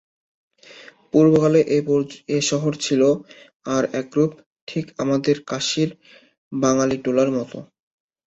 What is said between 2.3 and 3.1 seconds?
এ শহর ছিল